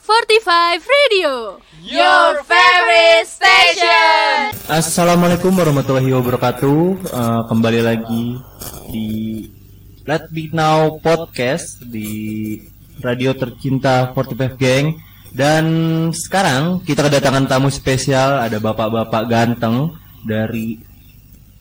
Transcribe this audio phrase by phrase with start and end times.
[0.00, 4.48] 45 Radio, your favorite station.
[4.64, 7.04] Assalamualaikum warahmatullahi wabarakatuh.
[7.12, 8.40] Uh, kembali lagi
[8.88, 9.08] di
[10.08, 12.56] Let Me Now podcast di
[13.04, 14.96] radio tercinta 45 Gang.
[15.36, 15.64] Dan
[16.16, 20.80] sekarang kita kedatangan tamu spesial ada bapak-bapak ganteng dari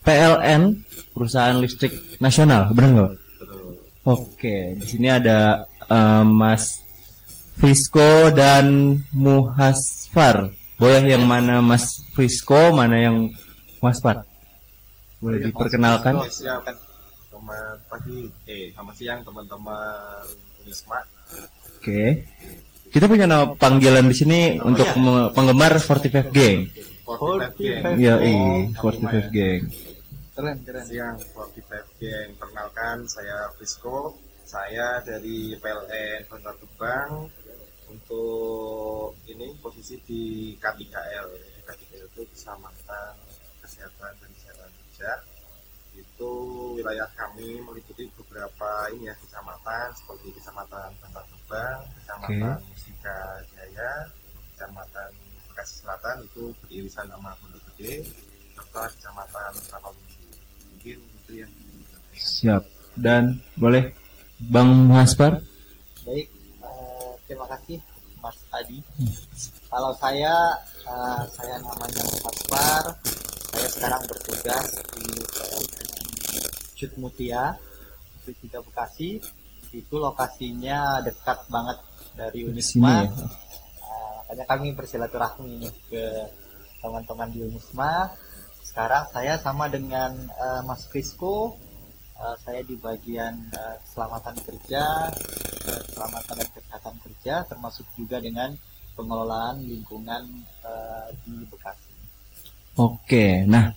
[0.08, 0.80] PLN
[1.12, 3.14] perusahaan listrik nasional, benar nggak?
[4.08, 6.88] Oke, di sini ada uh, Mas
[7.60, 8.66] Frisco dan
[9.12, 10.48] Muhasfar.
[10.80, 11.84] Boleh yang mana Mas
[12.16, 13.28] Frisco, mana yang
[13.78, 14.24] Muhasfar?
[15.20, 16.24] Boleh diperkenalkan?
[16.32, 16.76] Silakan.
[17.30, 20.24] Selamat pagi, eh selamat siang teman-teman
[20.64, 21.04] Unisma.
[21.76, 22.24] Oke.
[22.90, 26.60] Kita punya nama panggilan di sini untuk me- penggemar 45 Gang.
[27.04, 27.84] 45 Gang.
[27.96, 29.62] Iya, Oh, iya, kamu 45 Gang.
[30.32, 30.84] Keren, keren.
[30.88, 32.28] Siang 45 Gang.
[32.40, 34.16] Perkenalkan saya Frisco.
[34.42, 37.28] Saya dari PLN Bantar Gebang.
[37.90, 41.30] Untuk ini posisi di K3L.
[41.66, 43.14] K3L itu Kecamatan
[43.66, 45.12] Kesehatan dan Kesehatan Kerja.
[45.98, 46.32] Itu
[46.78, 53.20] wilayah kami meliputi beberapa ini ya kecamatan seperti Kecamatan Bantar Gebang, Kecamatan Mustika
[53.58, 53.92] Jaya,
[54.54, 55.10] Kecamatan
[55.50, 58.06] Bekasi Selatan itu beririsan sama Pondok Gede,
[58.54, 60.24] serta Kecamatan Rapalumbu.
[60.72, 61.52] Mungkin itu yang
[62.20, 62.64] Siap.
[63.00, 63.96] Dan boleh
[64.40, 65.40] Bang Muhasfar?
[66.04, 67.80] Baik, eh, terima kasih
[68.20, 68.80] Mas Adi.
[69.70, 70.36] Kalau saya,
[70.86, 72.86] eh, saya namanya Muhammad
[73.50, 75.10] Saya sekarang bertugas di
[76.78, 77.58] Cut Mutia,
[78.24, 79.18] Tiga Bekasi.
[79.74, 81.78] Itu lokasinya dekat banget
[82.14, 83.10] dari Di Unisma.
[83.10, 83.10] ya.
[84.30, 86.06] Makanya kami bersilaturahmi ke
[86.86, 88.14] teman-teman di Unisma.
[88.62, 91.58] Sekarang saya sama dengan eh, Mas Frisco.
[92.20, 94.84] Eh, saya di bagian eh, keselamatan kerja,
[95.72, 98.52] eh, keselamatan dan kesehatan kerja, termasuk juga dengan
[99.00, 101.96] pengelolaan lingkungan eh, di Bekasi.
[102.76, 103.72] Oke, nah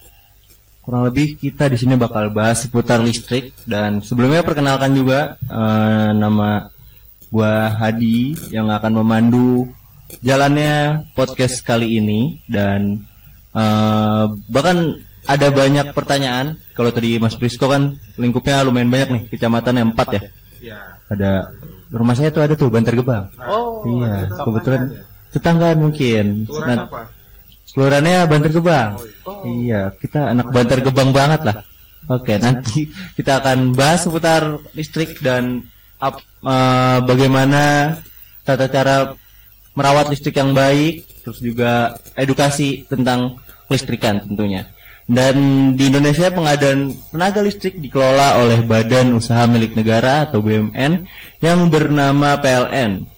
[0.83, 6.67] kurang lebih kita di sini bakal bahas seputar listrik dan sebelumnya perkenalkan juga eh, nama
[7.31, 9.71] gua Hadi yang akan memandu
[10.19, 13.07] jalannya podcast kali ini dan
[13.55, 17.83] eh, bahkan ada banyak pertanyaan kalau tadi Mas Prisco kan
[18.15, 20.21] lingkupnya lumayan banyak nih kecamatan empat ya
[20.61, 21.53] ya ada
[21.89, 25.03] rumah saya tuh ada tuh Bantar Gebang Oh, iya kebetulan ya?
[25.31, 27.01] tetanggaan mungkin Kelurahan Nah, apa?
[27.73, 28.91] Kelurahannya Bantar Gebang.
[29.25, 31.65] Oh, Iya, kita anak Bantar Gebang banget lah.
[32.05, 35.65] Oke, nanti kita akan bahas seputar listrik dan
[35.97, 37.97] ap- eh, bagaimana
[38.43, 39.17] tata cara
[39.73, 43.41] merawat listrik yang baik, terus juga edukasi tentang
[43.73, 44.69] listrikan tentunya.
[45.03, 45.35] Dan
[45.75, 51.05] di Indonesia pengadaan tenaga listrik dikelola oleh Badan Usaha Milik Negara atau BUMN
[51.43, 53.11] yang bernama PLN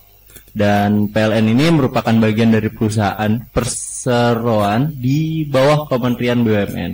[0.55, 6.93] dan PLN ini merupakan bagian dari perusahaan perseroan di bawah Kementerian BUMN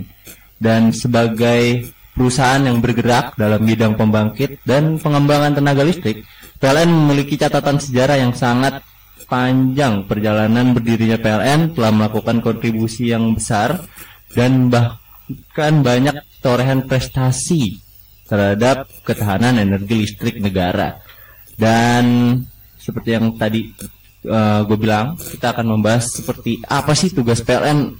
[0.57, 6.25] dan sebagai perusahaan yang bergerak dalam bidang pembangkit dan pengembangan tenaga listrik
[6.57, 8.81] PLN memiliki catatan sejarah yang sangat
[9.29, 13.79] panjang perjalanan berdirinya PLN telah melakukan kontribusi yang besar
[14.37, 17.77] dan bahkan banyak torehan prestasi
[18.25, 21.03] terhadap ketahanan energi listrik negara.
[21.59, 22.37] Dan
[22.79, 23.69] seperti yang tadi
[24.21, 27.93] gue bilang kita akan membahas seperti apa sih tugas PLN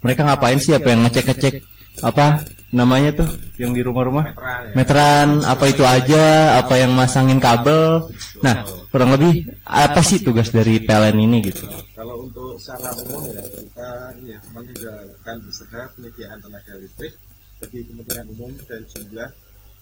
[0.00, 0.72] mereka ngapain sih?
[0.74, 1.54] Apa yang ngecek-ngecek?
[2.02, 3.28] Apa namanya tuh
[3.60, 4.32] yang di rumah-rumah?
[4.72, 8.08] Meteran apa itu aja apa yang masangin kabel.
[8.40, 11.66] Nah kurang lebih apa sih tugas dari PLN ini gitu?
[11.92, 13.90] Kalau untuk secara umum ya kita
[14.24, 17.12] ya menjalankan usaha penyediaan tenaga listrik
[17.60, 19.30] bagi kepentingan umum dan jumlah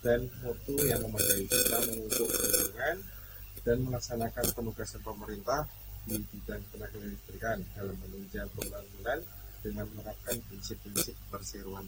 [0.02, 1.46] dan mutu yang memadai.
[1.46, 2.96] Serta mengukur perlindungan
[3.62, 5.62] dan melaksanakan penugasan pemerintah
[6.02, 9.18] di bidang tenaga listrikan dalam menunjang pembangunan
[9.62, 11.86] dengan menerapkan prinsip-prinsip perseroan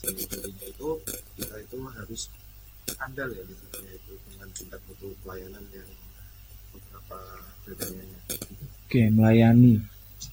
[0.00, 0.88] sehingga itu
[1.36, 2.22] kita itu harus
[2.98, 5.90] andal ya listriknya itu dengan tingkat mutu pelayanan yang
[6.74, 7.18] beberapa
[7.68, 8.18] bedanya.
[8.88, 9.72] Oke melayani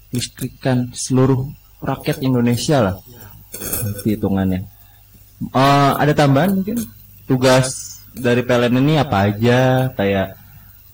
[0.10, 1.52] listrikan seluruh
[1.84, 2.96] rakyat Indonesia lah.
[3.54, 4.60] Berarti hitungannya.
[5.54, 6.82] Eh, ada tambahan mungkin?
[7.28, 9.92] Tugas dari PLN ini apa aja?
[9.94, 10.40] Kayak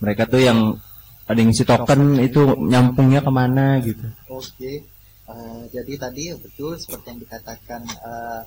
[0.04, 0.76] mereka tuh yang
[1.24, 4.04] ada yang ngisi token itu nyampungnya ke mana gitu?
[4.28, 4.84] Oke,
[5.32, 8.42] eh, jadi tadi betul seperti yang dikatakan eh,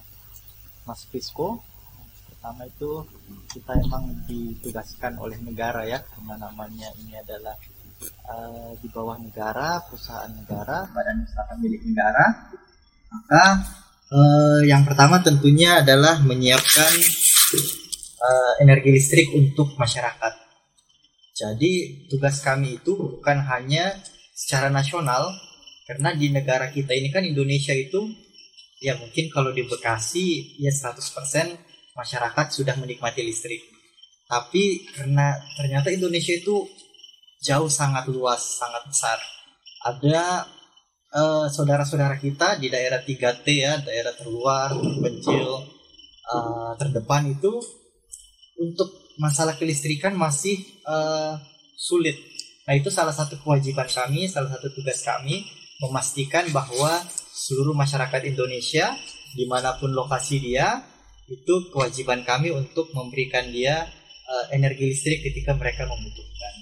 [0.86, 1.60] Mas Frisco.
[2.30, 3.02] Pertama itu
[3.50, 7.58] kita emang ditugaskan oleh negara ya, karena namanya ini adalah
[8.06, 12.54] eh, di bawah negara, perusahaan negara, badan usaha milik negara.
[13.10, 13.44] Maka
[14.14, 16.92] eh, yang pertama tentunya adalah menyiapkan
[18.22, 20.46] eh, energi listrik untuk masyarakat.
[21.34, 23.92] Jadi tugas kami itu bukan hanya
[24.32, 25.34] secara nasional,
[25.90, 28.06] karena di negara kita ini kan Indonesia itu
[28.80, 31.00] ya mungkin kalau di Bekasi ya 100%
[31.96, 33.64] masyarakat sudah menikmati listrik.
[34.26, 36.66] Tapi karena ternyata Indonesia itu
[37.40, 39.18] jauh sangat luas, sangat besar.
[39.86, 40.44] Ada
[41.14, 45.62] eh, saudara-saudara kita di daerah 3T ya, daerah terluar, terpencil,
[46.26, 47.54] eh, terdepan itu
[48.60, 51.34] untuk masalah kelistrikan masih eh,
[51.78, 52.18] sulit.
[52.66, 55.46] Nah itu salah satu kewajiban kami, salah satu tugas kami
[55.78, 56.98] memastikan bahwa
[57.36, 58.96] seluruh masyarakat Indonesia
[59.36, 60.80] di mana pun lokasi dia
[61.28, 63.84] itu kewajiban kami untuk memberikan dia
[64.24, 66.54] eh, energi listrik ketika mereka membutuhkan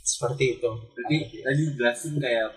[0.00, 0.70] seperti itu.
[0.96, 2.48] Berarti tadi jelasin kayak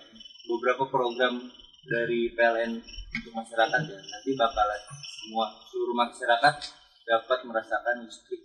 [0.47, 1.51] beberapa program
[1.83, 2.79] dari PLN
[3.19, 3.99] untuk masyarakat ya.
[3.99, 4.81] Nanti bakalan
[5.19, 6.55] semua seluruh masyarakat
[7.03, 8.41] dapat merasakan listrik.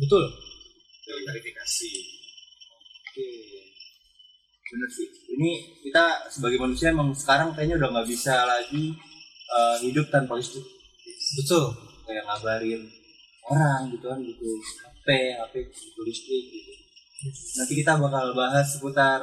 [0.00, 0.24] Betul.
[1.06, 1.92] verifikasi
[3.06, 3.28] Oke.
[4.66, 5.08] Bener sih.
[5.36, 5.50] Ini
[5.86, 8.98] kita sebagai manusia emang sekarang kayaknya udah nggak bisa lagi
[9.50, 10.66] eh, hidup tanpa listrik.
[11.38, 11.70] Betul.
[12.06, 12.82] Kayak ngabarin
[13.46, 14.48] orang gitu kan gitu.
[14.82, 15.06] HP,
[15.38, 15.54] HP
[16.02, 16.72] listrik gitu.
[17.62, 19.22] Nanti kita bakal bahas seputar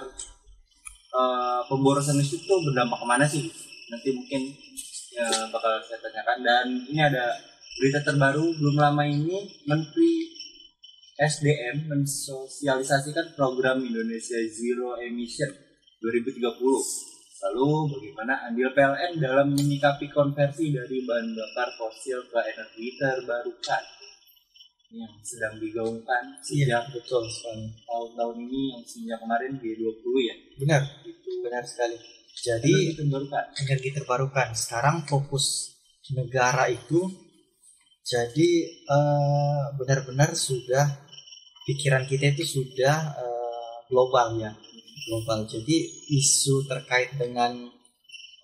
[1.12, 3.52] eh, pemborosan listrik tuh berdampak ke mana sih?
[3.92, 4.42] Nanti mungkin
[5.14, 7.36] ya, bakal saya tanyakan dan ini ada
[7.78, 10.33] berita terbaru belum lama ini Menteri
[11.14, 15.50] SDM mensosialisasikan program Indonesia Zero Emission
[16.02, 16.42] 2030.
[17.44, 23.84] Lalu bagaimana andil PLN dalam menyikapi konversi dari bahan bakar fosil ke energi terbarukan
[24.94, 27.66] yang sedang digaungkan Iya, sejak betul sekali.
[27.84, 30.36] tahun-tahun ini yang sejak kemarin G20 ya.
[30.56, 31.98] Benar, Itu benar sekali.
[31.98, 33.44] energi Jadi terbarukan.
[33.60, 35.78] energi terbarukan sekarang fokus
[36.10, 37.06] negara itu
[38.04, 41.08] jadi eh, benar-benar sudah
[41.64, 44.52] pikiran kita itu sudah eh, global ya
[45.08, 45.48] global.
[45.48, 47.56] Jadi isu terkait dengan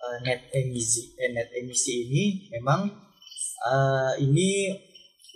[0.00, 2.24] eh, net emisi eh, net emisi ini
[2.56, 2.88] memang
[3.68, 4.72] eh, ini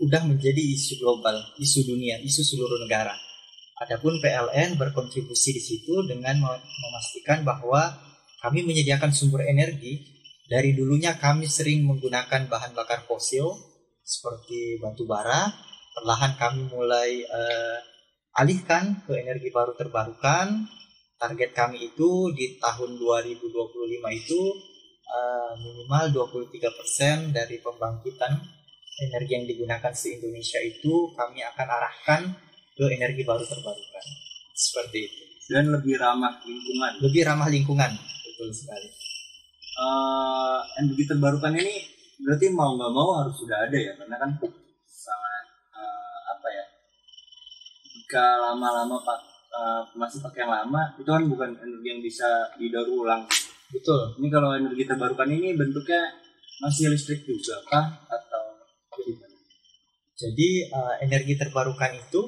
[0.00, 3.12] udah menjadi isu global isu dunia isu seluruh negara.
[3.84, 7.92] Adapun PLN berkontribusi di situ dengan mem- memastikan bahwa
[8.40, 10.16] kami menyediakan sumber energi.
[10.44, 13.73] Dari dulunya kami sering menggunakan bahan bakar fosil
[14.04, 15.48] seperti batu bara
[15.96, 17.78] perlahan kami mulai eh,
[18.36, 20.68] alihkan ke energi baru terbarukan.
[21.14, 23.40] Target kami itu di tahun 2025
[24.12, 24.40] itu
[25.08, 28.32] eh, minimal 23% dari pembangkitan
[28.94, 32.22] energi yang digunakan se Indonesia itu kami akan arahkan
[32.76, 34.04] ke energi baru terbarukan.
[34.52, 35.22] Seperti itu.
[35.44, 36.92] Dan lebih ramah lingkungan.
[37.00, 37.90] lebih ramah lingkungan.
[37.96, 38.88] Betul sekali.
[39.74, 43.92] Eh energi terbarukan ini berarti mau nggak mau harus sudah ada ya?
[43.98, 44.30] Karena kan
[44.86, 45.44] sangat
[45.74, 46.64] eh, apa ya
[47.94, 49.18] jika lama-lama pak
[49.54, 52.28] eh, masih pakai yang lama itu kan bukan energi yang bisa
[52.60, 53.22] didaur ulang.
[53.72, 54.20] Betul.
[54.22, 56.14] Ini kalau energi terbarukan ini bentuknya
[56.62, 57.86] masih listrik juga kah?
[58.06, 58.42] Atau
[59.02, 59.38] gimana?
[60.14, 62.20] Jadi eh, energi terbarukan itu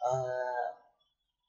[0.00, 0.68] eh,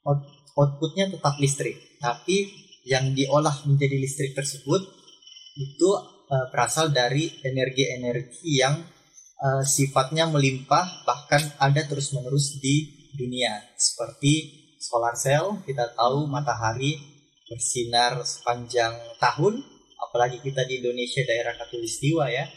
[0.03, 2.47] out- outputnya tetap listrik, tapi
[2.85, 4.81] yang diolah menjadi listrik tersebut
[5.57, 5.89] itu
[6.29, 8.75] eh, berasal dari energi-energi yang
[9.41, 13.63] eh, sifatnya melimpah bahkan ada terus-menerus di dunia.
[13.79, 16.99] Seperti solar cell kita tahu matahari
[17.45, 19.61] bersinar sepanjang tahun
[20.01, 22.47] apalagi kita di Indonesia daerah katulistiwa ya.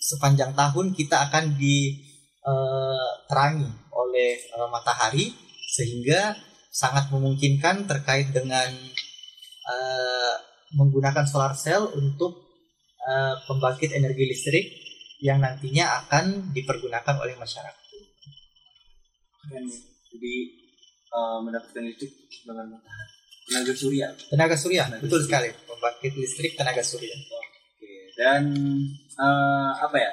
[0.00, 5.36] Sepanjang tahun kita akan diterangi oleh eh, matahari
[5.70, 6.34] sehingga
[6.70, 8.70] sangat memungkinkan terkait dengan
[9.68, 10.36] eh,
[10.74, 12.49] menggunakan solar cell untuk
[13.00, 14.66] eh, pembangkit energi listrik
[15.20, 17.76] yang nantinya akan dipergunakan oleh masyarakat.
[19.40, 19.78] Keren ya.
[20.12, 20.34] jadi
[21.10, 22.12] eh, mendapatkan listrik
[22.44, 23.08] dengan matahari
[23.50, 25.26] tenaga surya Tenaga surya, Tenaga betul surya.
[25.26, 25.48] sekali.
[25.66, 27.14] Pembangkit listrik tenaga surya.
[27.18, 28.42] Oke, dan
[28.96, 30.12] eh, apa ya?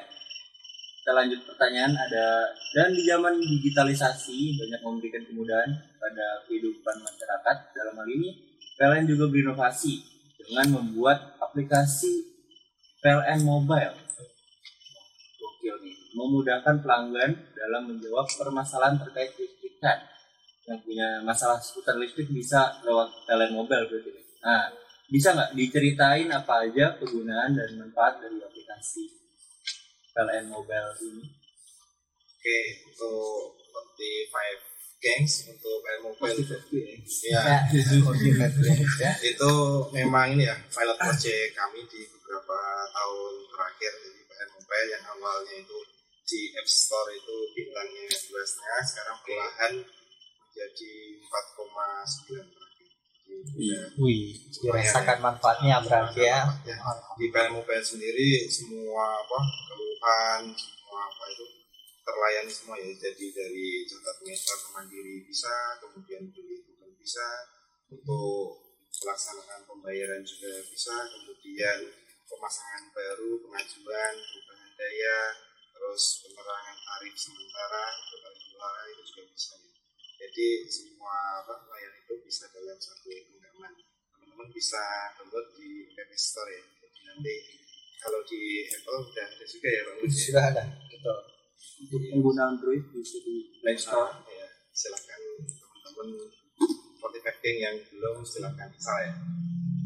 [0.97, 7.57] Kita lanjut pertanyaan ada dan di zaman digitalisasi banyak memberikan kemudahan pada kehidupan masyarakat.
[7.71, 8.29] Dalam hal ini
[8.75, 10.03] PLN juga berinovasi
[10.35, 12.36] dengan membuat aplikasi
[13.01, 13.95] PLN Mobile.
[15.37, 20.01] Gokil nih, memudahkan pelanggan dalam menjawab permasalahan terkait listrikan.
[20.67, 24.11] Yang punya masalah seputar listrik bisa lewat PLN Mobile berarti.
[24.43, 24.67] Nah,
[25.07, 29.07] bisa nggak diceritain apa aja kegunaan dan manfaat dari aplikasi
[30.11, 31.37] PLN Mobile ini?
[32.47, 34.31] oke untuk seperti
[34.97, 36.41] gangs untuk L mobile
[37.27, 37.57] Ya, ya
[38.97, 39.11] ya.
[39.21, 39.51] itu
[39.93, 42.57] memang ini ya pilot project kami di beberapa
[42.91, 45.77] tahun terakhir jadi PN Mobile yang awalnya itu
[46.27, 49.73] di App Store itu bintangnya dua setengah sekarang perlahan
[50.57, 52.89] jadi 4,9 terakhir.
[53.53, 53.81] Iya.
[53.93, 56.49] udah Wih, dirasakan manfaatnya berarti ya.
[56.65, 56.75] Ya,
[57.15, 59.39] di Mobile sendiri semua apa
[59.69, 61.45] keluhan semua apa itu
[62.07, 67.27] terlayani semua ya jadi dari catat meter mandiri bisa kemudian beli token bisa
[67.91, 71.91] untuk pelaksanaan pembayaran juga bisa kemudian
[72.23, 75.19] pemasangan baru pengajuan perubahan daya
[75.75, 79.71] terus penerangan tarif sementara untuk tarif itu juga bisa ya.
[80.23, 83.75] jadi semua apa layanan itu bisa dalam satu genggaman
[84.15, 84.83] teman-teman bisa
[85.19, 86.61] download di App Store ya.
[86.61, 87.33] Jadi nanti
[87.97, 89.97] kalau di Apple udah ada juga ya Bang?
[90.09, 90.63] Sudah ada.
[90.89, 91.36] Betul.
[91.77, 94.09] Untuk pengguna Android bisa di Play Store.
[94.09, 96.07] Nah, ya, silakan teman-teman
[96.97, 99.13] Spotify yang belum silakan install ya.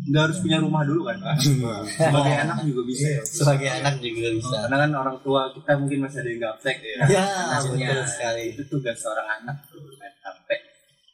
[0.01, 1.35] Nggak harus punya rumah dulu kan, Pak?
[2.09, 3.21] Sebagai anak juga bisa ya.
[3.21, 4.55] Sebagai anak juga bisa.
[4.65, 6.99] Karena kan orang tua kita mungkin masih ada yang gaptek ya.
[7.05, 7.25] Ya,
[7.61, 8.43] betul sekali.
[8.57, 10.49] Itu tugas seorang anak tuh main HP.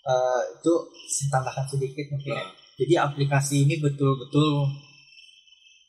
[0.07, 0.73] Eh, itu
[1.11, 2.45] saya tambahkan sedikit mungkin ya.
[2.77, 4.71] Jadi aplikasi ini betul-betul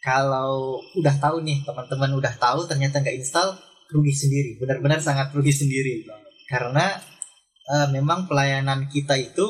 [0.02, 3.54] kalau udah tahu nih teman-teman udah tahu ternyata nggak install
[3.88, 6.04] rugi sendiri benar-benar sangat rugi sendiri.
[6.48, 6.96] Karena
[7.68, 9.46] eh, memang pelayanan kita itu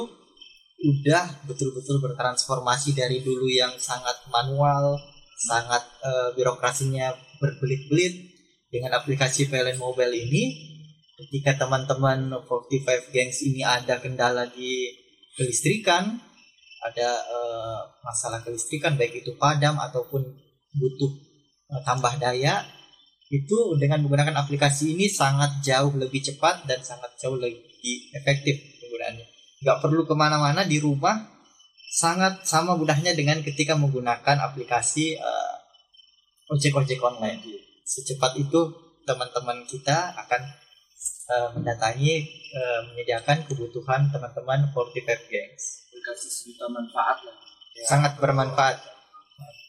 [0.78, 4.98] udah betul-betul bertransformasi dari dulu yang sangat manual
[5.38, 8.34] sangat eh, birokrasinya berbelit-belit.
[8.68, 10.52] Dengan aplikasi PLN Mobile ini
[11.16, 14.92] ketika teman-teman 45 Gangs ini ada kendala di
[15.38, 16.20] kelistrikan,
[16.84, 20.20] ada eh, masalah kelistrikan baik itu padam ataupun
[20.76, 21.12] butuh
[21.74, 22.60] eh, tambah daya,
[23.28, 29.26] itu dengan menggunakan aplikasi ini sangat jauh lebih cepat dan sangat jauh lebih efektif penggunaannya.
[29.60, 31.28] Nggak perlu ke mana-mana di rumah,
[31.92, 35.56] sangat sama mudahnya dengan ketika menggunakan aplikasi eh,
[36.48, 37.44] ojek-ojek online.
[37.84, 38.72] Secepat itu
[39.04, 40.42] teman-teman kita akan
[41.28, 45.64] eh, mendatangi eh, menyediakan kebutuhan teman-teman 45 Gangs.
[45.92, 47.36] Dikasih sejuta manfaat lah.
[47.76, 47.84] Ya.
[47.84, 48.76] Sangat bermanfaat.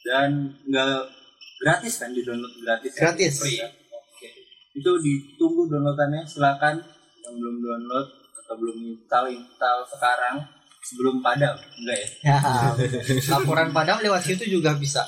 [0.00, 1.19] Dan nggak
[1.60, 2.92] gratis kan di download gratis.
[2.96, 3.00] ya?
[3.04, 3.32] Gratis.
[3.36, 3.68] Free ya.
[3.68, 4.28] Oke.
[4.72, 6.80] Itu ditunggu downloadannya silakan
[7.20, 8.06] yang belum download
[8.40, 10.36] atau belum install install sekarang
[10.80, 12.08] sebelum padam enggak ya?
[12.24, 12.38] Ya,
[13.36, 15.06] laporan padam lewat situ juga bisa.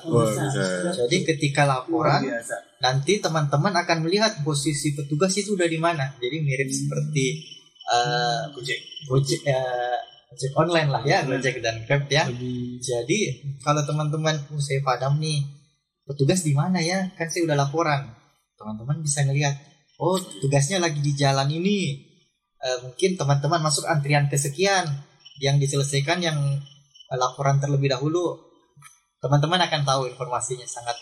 [0.95, 2.57] Jadi ketika laporan biasa.
[2.85, 6.13] nanti teman-teman akan melihat posisi petugas itu udah di mana.
[6.21, 7.41] Jadi mirip seperti
[7.89, 9.99] eh, Gojek, Gojek, eh,
[10.31, 12.29] Gojek online lah ya, Gojek dan Grab ya.
[12.79, 13.19] Jadi
[13.65, 15.41] kalau teman-teman "Oh, saya padam nih,
[16.07, 17.11] petugas di mana ya?
[17.15, 18.11] Kan saya udah laporan.
[18.59, 19.55] Teman-teman bisa ngelihat,
[19.99, 22.11] oh tugasnya lagi di jalan ini.
[22.63, 24.87] Eh, mungkin teman-teman masuk antrian kesekian
[25.43, 26.39] yang diselesaikan yang
[27.11, 28.39] laporan terlebih dahulu.
[29.19, 30.95] Teman-teman akan tahu informasinya sangat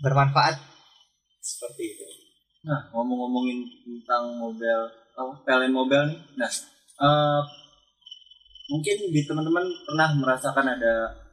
[0.00, 0.56] bermanfaat
[1.40, 2.06] seperti itu.
[2.66, 6.18] Nah, ngomong-ngomongin tentang mobil, oh, PLN mobile nih.
[6.40, 6.50] Nah,
[7.00, 7.42] eh,
[8.72, 11.25] mungkin di teman-teman pernah merasakan ada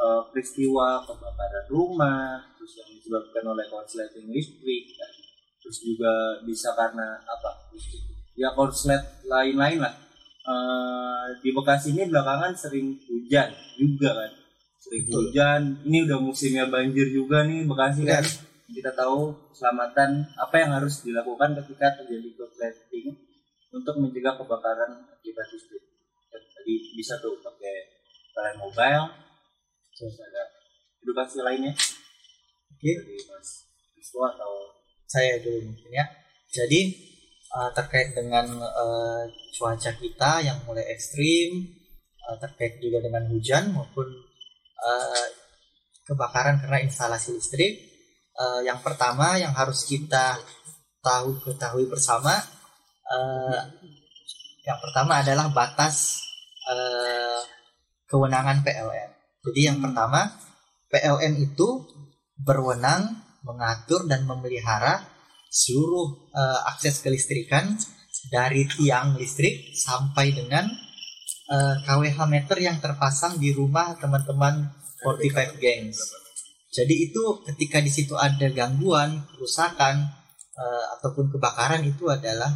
[0.00, 5.12] eh, peristiwa kebakaran rumah, terus yang disebabkan oleh korsleting listrik, kan.
[5.60, 6.12] terus juga
[6.48, 7.68] bisa karena apa?
[8.32, 9.94] Ya korslet lain-lain lah.
[10.40, 14.32] Eh, di Bekasi ini belakangan sering hujan juga kan,
[14.80, 15.16] sering Betul.
[15.28, 15.60] hujan.
[15.84, 18.24] Ini udah musimnya banjir juga nih Bekasi kan
[18.70, 23.18] kita tahu keselamatan apa yang harus dilakukan ketika terjadi korsleting
[23.74, 25.82] untuk mencegah kebakaran akibat listrik.
[26.30, 27.74] Tadi bisa tuh pakai
[28.30, 29.06] PLN mobile,
[30.00, 30.42] terus ada
[31.04, 31.76] edukasi lainnya
[32.72, 32.88] Oke.
[32.96, 36.06] dari Mas Rizko atau saya dulu mungkin ya.
[36.48, 36.96] Jadi
[37.52, 41.68] uh, terkait dengan uh, cuaca kita yang mulai ekstrim,
[42.24, 44.08] uh, terkait juga dengan hujan maupun
[44.80, 45.26] uh,
[46.08, 47.90] kebakaran karena instalasi listrik.
[48.40, 50.40] Uh, yang pertama yang harus kita
[51.04, 52.40] tahu ketahui bersama,
[53.04, 53.60] uh,
[54.64, 56.22] yang pertama adalah batas
[56.70, 57.44] uh,
[58.08, 59.09] kewenangan PLN.
[59.40, 60.28] Jadi yang pertama
[60.92, 61.68] PLN itu
[62.36, 65.00] berwenang mengatur dan memelihara
[65.48, 67.72] seluruh eh, akses kelistrikan
[68.28, 70.68] dari tiang listrik sampai dengan
[71.48, 74.68] eh, KWH meter yang terpasang di rumah teman-teman
[75.00, 75.98] 45 Gangs.
[76.70, 80.04] Jadi itu ketika di situ ada gangguan, kerusakan
[80.54, 82.52] eh, ataupun kebakaran itu adalah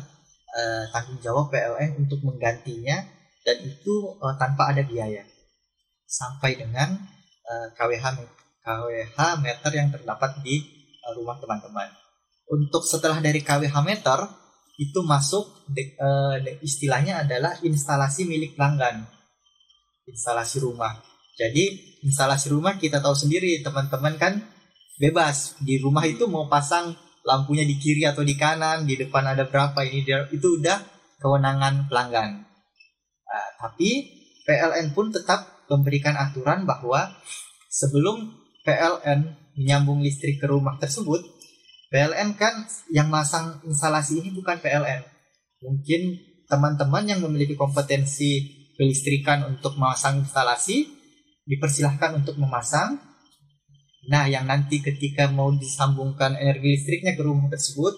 [0.53, 3.01] eh, tanggung jawab PLN untuk menggantinya
[3.41, 5.25] dan itu eh, tanpa ada biaya
[6.07, 6.95] sampai dengan
[7.45, 8.35] eh, KWH me-
[8.65, 10.61] KWH meter yang terdapat di
[11.01, 11.89] eh, rumah teman-teman.
[12.49, 14.19] Untuk setelah dari KWH meter
[14.77, 19.05] itu masuk de- eh, de- istilahnya adalah instalasi milik pelanggan,
[20.09, 21.01] instalasi rumah.
[21.35, 24.39] Jadi instalasi rumah kita tahu sendiri teman-teman kan
[25.03, 26.95] bebas di rumah itu mau pasang
[27.25, 30.79] lampunya di kiri atau di kanan, di depan ada berapa ini dia- itu udah
[31.19, 32.45] kewenangan pelanggan.
[33.59, 33.91] Tapi
[34.45, 37.13] PLN pun tetap memberikan aturan bahwa
[37.71, 38.33] sebelum
[38.65, 41.21] PLN menyambung listrik ke rumah tersebut,
[41.93, 45.03] PLN kan yang masang instalasi ini bukan PLN.
[45.63, 46.01] Mungkin
[46.51, 50.91] teman-teman yang memiliki kompetensi kelistrikan untuk memasang instalasi
[51.47, 52.99] dipersilahkan untuk memasang.
[54.11, 57.95] Nah, yang nanti ketika mau disambungkan energi listriknya ke rumah tersebut,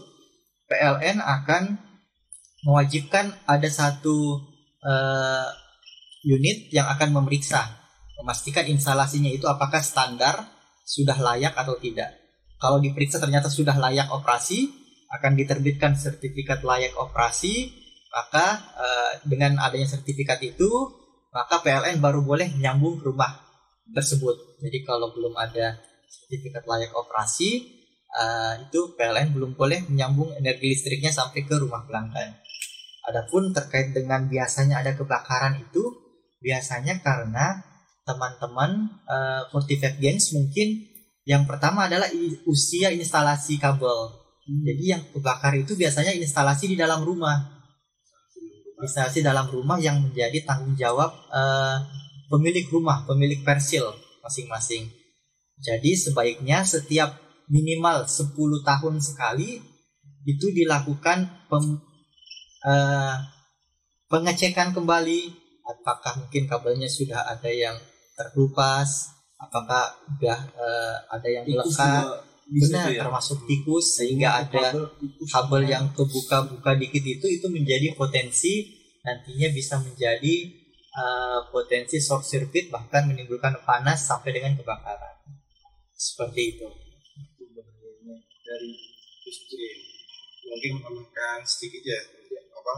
[0.71, 1.79] PLN akan
[2.67, 4.43] mewajibkan ada satu
[4.83, 5.49] uh,
[6.27, 7.63] unit yang akan memeriksa,
[8.19, 10.43] memastikan instalasinya itu apakah standar
[10.83, 12.11] sudah layak atau tidak.
[12.59, 14.67] Kalau diperiksa ternyata sudah layak operasi,
[15.07, 17.71] akan diterbitkan sertifikat layak operasi,
[18.11, 20.67] maka uh, dengan adanya sertifikat itu,
[21.31, 23.31] maka PLN baru boleh menyambung ke rumah
[23.93, 24.59] tersebut.
[24.59, 25.79] Jadi kalau belum ada
[26.11, 27.77] sertifikat layak operasi,
[28.11, 32.41] uh, itu PLN belum boleh menyambung energi listriknya sampai ke rumah pelanggan.
[33.07, 36.06] Adapun terkait dengan biasanya ada kebakaran itu
[36.41, 37.65] biasanya karena
[38.07, 40.87] teman-teman uh, 45 Gangs mungkin
[41.27, 42.07] yang pertama adalah
[42.47, 44.15] usia instalasi kabel.
[44.47, 44.63] Hmm.
[44.63, 47.35] Jadi yang kebakar itu biasanya instalasi di dalam rumah.
[48.79, 51.83] Instalasi dalam rumah yang menjadi tanggung jawab uh,
[52.31, 53.91] pemilik rumah, pemilik persil
[54.23, 54.87] masing-masing.
[55.59, 57.19] Jadi sebaiknya setiap
[57.51, 58.31] minimal 10
[58.63, 59.63] tahun sekali
[60.27, 61.65] itu dilakukan pem,
[62.67, 63.17] uh,
[64.07, 67.77] pengecekan kembali apakah mungkin kabelnya sudah ada yang
[68.15, 72.07] terkelupas apakah sudah uh, ada yang lekat
[72.47, 73.03] benar ya?
[73.03, 74.87] termasuk tikus sehingga ada
[75.27, 78.71] kabel yang kebuka-buka dikit itu itu menjadi potensi
[79.03, 80.35] nantinya bisa menjadi
[80.97, 85.15] uh, potensi short circuit bahkan menimbulkan panas sampai dengan kebakaran.
[85.97, 86.67] Seperti itu.
[88.47, 88.71] Dari
[89.27, 89.69] istri
[90.47, 92.01] mungkin menambahkan sedikit ya
[92.57, 92.75] apa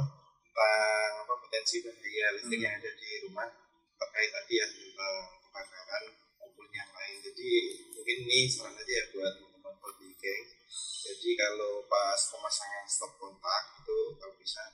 [0.58, 2.66] tentang apa potensi bahaya listrik hmm.
[2.66, 3.46] yang ada di rumah
[3.94, 5.14] terkait tadi ya tentang
[5.46, 6.04] kebakaran
[6.42, 7.14] maupun yang lain.
[7.22, 7.50] Jadi
[7.94, 10.10] mungkin ini saran aja ya buat teman-teman body.
[10.18, 14.66] Jadi kalau pas pemasangan stop kontak itu kalau bisa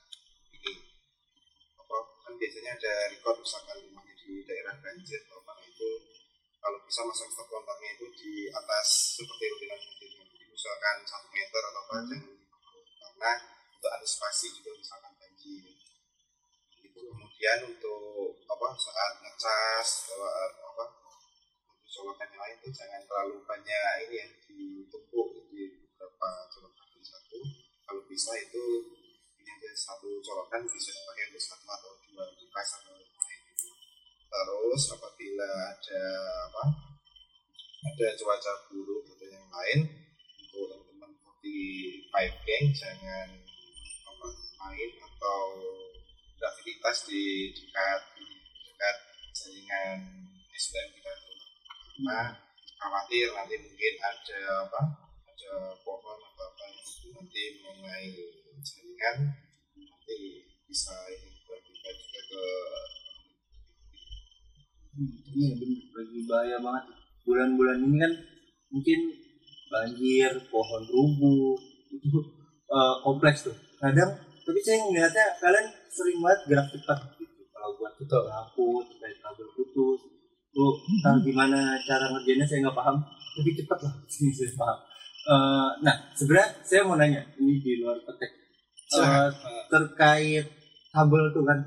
[0.57, 0.73] ini
[1.77, 5.91] apa kan biasanya ada record misalkan rumahnya di daerah banjir apa itu
[6.65, 10.25] kalau bisa masang stop kontaknya itu di atas seperti rutinan banjirnya.
[10.33, 12.25] Jadi misalkan satu meter atau apa hmm.
[13.05, 13.33] karena
[13.77, 15.14] untuk antisipasi juga misalkan
[16.81, 21.17] itu kemudian untuk apa saat ngecas saat apa untuk
[21.85, 27.39] colokan yang lain itu jangan terlalu banyak ini yang ditumpuk di beberapa colokan di satu.
[27.85, 28.65] Kalau bisa itu
[29.39, 33.69] ini aja satu colokan bisa dipakai untuk satu atau dua kipas atau lain itu.
[34.33, 36.03] Terus apabila ada
[36.49, 36.65] apa
[37.85, 39.79] ada cuaca buruk atau yang lain
[40.41, 41.13] untuk teman-teman
[41.45, 41.59] di
[42.09, 43.29] pipe gang jangan
[44.65, 48.01] main atau beraktivitas di dekat
[48.69, 48.97] dekat
[49.35, 49.99] jaringan
[50.55, 51.33] SDM kita itu.
[52.05, 52.37] Nah,
[52.79, 54.83] khawatir nanti mungkin ada apa?
[55.35, 56.79] Ada pohon atau apa yang
[57.19, 58.11] nanti mengenai
[58.65, 59.17] jaringan
[59.77, 60.19] nanti
[60.69, 62.43] bisa ini kita juga ke
[64.95, 66.85] hmm, iya benar lagi bahaya banget
[67.25, 68.13] bulan-bulan ini kan
[68.73, 69.01] mungkin
[69.71, 71.57] banjir pohon rubuh
[71.91, 72.19] itu
[72.71, 77.43] uh, kompleks tuh kadang tapi saya ngeliatnya kalian sering banget gerak cepat gitu.
[77.49, 80.01] Kalau buat tutup lampu terkait kabel putus.
[80.55, 82.47] Lu tahu gimana cara ngerjainnya?
[82.47, 82.97] Saya nggak paham.
[83.41, 83.95] Lebih cepat lah.
[84.07, 84.79] Sih saya paham.
[85.25, 87.25] Uh, nah sebenarnya saya mau nanya.
[87.41, 88.31] Ini di luar petek
[89.01, 89.29] uh,
[89.73, 90.47] terkait
[90.93, 91.59] kabel tuh kan.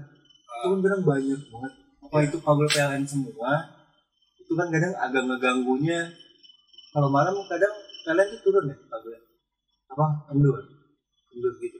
[0.61, 1.73] Itu kan kadang banyak banget.
[2.05, 3.51] Apa itu kabel PLN semua?
[4.37, 6.13] Itu kan kadang agak ngeganggunya.
[6.93, 7.73] Kalau malam kadang
[8.05, 9.17] kalian tuh turun ya kabel
[9.97, 10.29] apa?
[10.29, 10.61] Kendur
[11.37, 11.76] kendur gitu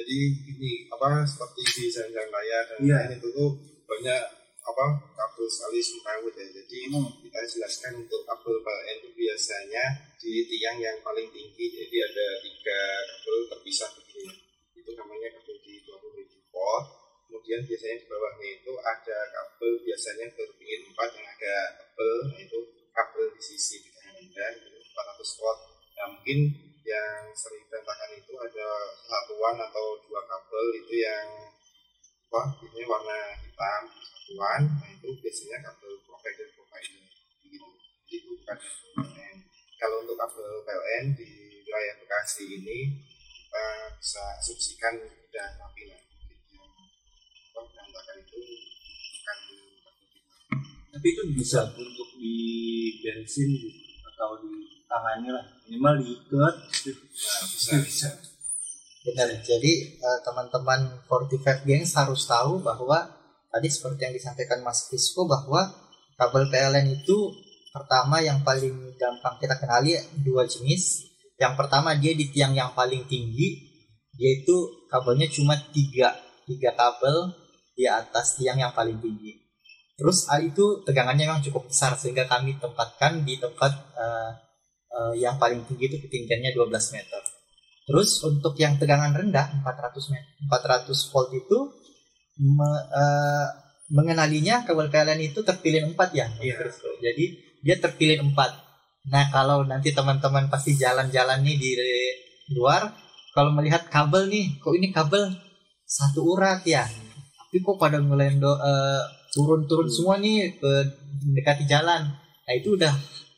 [0.00, 0.18] jadi
[0.56, 3.04] ini apa seperti di jalan raya dan yeah.
[3.04, 3.50] lain itu tuh
[3.84, 4.22] banyak
[4.60, 6.46] apa kabel sekali semrawut ya.
[6.48, 7.20] Jadi hmm.
[7.20, 9.84] kita jelaskan untuk kabel PLN itu biasanya
[10.16, 11.66] di tiang yang paling tinggi.
[11.68, 12.80] Jadi ada tiga
[13.12, 16.86] kabel terpisah begini itu namanya kabel di 20 volt
[17.30, 22.58] kemudian biasanya di bawahnya itu ada kabel biasanya berpingin empat yang agak tebel nah itu
[22.90, 25.58] kabel di sisi rendah itu 400 volt
[25.94, 26.38] nah mungkin
[26.82, 28.68] yang sering berantakan itu ada
[29.06, 31.28] satuan atau dua kabel itu yang
[32.30, 33.82] apa ini warna hitam
[34.40, 37.04] nah itu biasanya kabel provider provider
[37.44, 37.68] gitu.
[38.08, 38.56] Jadi bukan
[38.96, 39.36] PLN
[39.76, 41.28] kalau untuk kabel PLN di
[41.68, 42.78] wilayah Bekasi ini
[43.44, 43.64] kita
[44.00, 44.96] bisa asumsikan
[45.28, 46.00] dan yang
[47.52, 49.38] apa berantakan itu bukan
[50.90, 52.36] tapi itu bisa untuk di
[53.04, 53.50] bensin
[54.08, 55.44] atau di tangannya lah.
[55.68, 56.54] Minimal diikat.
[56.66, 58.08] Nah, bisa bisa.
[59.04, 59.28] Benar.
[59.40, 63.19] Jadi uh, teman-teman 45 gengs harus tahu bahwa
[63.60, 65.68] tadi seperti yang disampaikan Mas Fisco bahwa
[66.16, 67.28] kabel PLN itu
[67.68, 71.04] pertama yang paling gampang kita kenali dua jenis.
[71.36, 73.60] Yang pertama dia di tiang yang paling tinggi,
[74.16, 74.56] yaitu
[74.88, 76.16] kabelnya cuma tiga
[76.48, 77.36] tiga kabel
[77.76, 79.36] di atas tiang yang paling tinggi.
[80.00, 84.32] Terus hal itu tegangannya memang cukup besar sehingga kami tempatkan di tempat uh,
[84.88, 87.22] uh, yang paling tinggi itu ketinggiannya 12 meter.
[87.84, 91.58] Terus untuk yang tegangan rendah 400 meter, 400 volt itu
[92.38, 93.46] me, uh,
[93.90, 96.26] mengenalinya kabel PLN itu terpilih empat ya.
[96.38, 96.62] Iya.
[97.02, 97.24] Jadi
[97.60, 98.50] dia terpilih empat.
[99.10, 101.70] Nah kalau nanti teman-teman pasti jalan-jalan nih di
[102.54, 102.94] luar,
[103.34, 105.30] kalau melihat kabel nih, kok ini kabel
[105.86, 109.02] satu urat ya, tapi kok pada ngelendo uh,
[109.34, 110.72] turun-turun semua nih ke
[111.26, 112.10] mendekati jalan.
[112.46, 112.94] Nah itu udah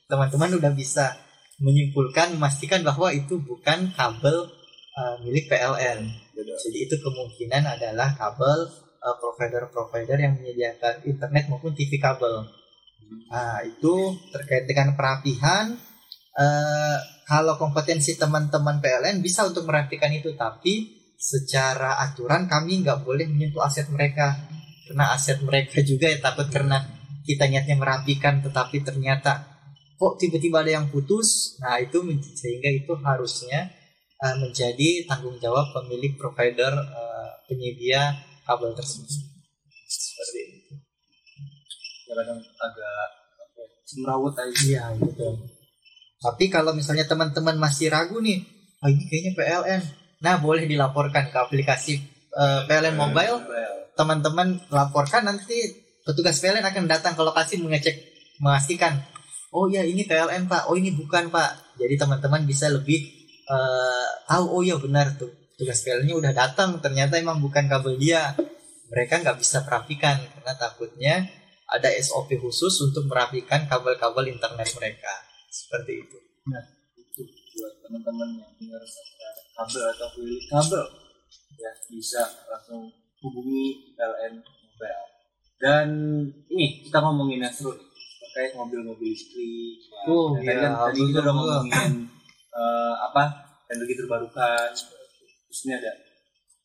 [0.09, 1.17] teman-teman udah bisa
[1.61, 4.49] menyimpulkan memastikan bahwa itu bukan kabel
[4.97, 6.01] uh, milik PLN.
[6.37, 8.69] Jadi itu kemungkinan adalah kabel
[9.01, 12.49] uh, provider-provider yang menyediakan internet maupun TV kabel.
[13.29, 15.77] Nah, itu terkait dengan perapihan.
[16.33, 23.31] Uh, kalau kompetensi teman-teman PLN bisa untuk merapikan itu, tapi secara aturan kami nggak boleh
[23.31, 24.43] menyentuh aset mereka
[24.91, 26.83] karena aset mereka juga ya takut karena
[27.23, 29.47] kita niatnya merapikan tetapi ternyata
[29.95, 32.03] kok tiba-tiba ada yang putus nah itu
[32.35, 33.71] sehingga itu harusnya
[34.23, 38.15] uh, menjadi tanggung jawab pemilik provider uh, penyedia
[38.47, 39.11] kabel tersebut.
[39.91, 40.75] Seperti itu.
[42.07, 43.09] Kadang agak
[43.59, 44.55] ya, semrawut aja.
[44.63, 45.51] Iya betul.
[46.23, 48.47] Tapi kalau misalnya teman-teman masih ragu nih
[48.79, 49.83] ah ini kayaknya PLN.
[50.23, 51.99] Nah boleh dilaporkan ke aplikasi
[52.39, 53.43] uh, PLN mobile.
[53.99, 57.97] Teman-teman laporkan nanti petugas PLN akan datang ke lokasi mengecek
[58.41, 59.03] memastikan
[59.53, 60.67] oh ya ini PLN pak.
[60.73, 61.77] Oh ini bukan pak.
[61.77, 63.22] Jadi teman-teman bisa lebih
[63.53, 65.29] eh, tahu oh ya benar tuh.
[65.53, 68.33] Petugas PLN-nya udah datang ternyata emang bukan kabel dia.
[68.89, 71.15] Mereka nggak bisa perapikan karena takutnya
[71.69, 75.13] ada SOP khusus untuk merapikan kabel-kabel internet mereka.
[75.49, 76.19] Seperti itu.
[76.97, 78.83] Itu buat teman-teman yang dengar
[79.53, 80.85] kabel atau pemilik kabel
[81.61, 82.91] ya bisa langsung
[83.23, 85.07] hubungi PLN Mobile.
[85.63, 85.89] Dan
[86.51, 87.87] ini kita ngomongin yang seru nih
[88.19, 89.79] terkait mobil-mobil listrik.
[90.11, 91.93] Oh, Ya, tadi kan tadi kita udah ngomongin
[92.53, 93.25] eh, apa
[93.69, 95.93] energi terbarukan terus ini ada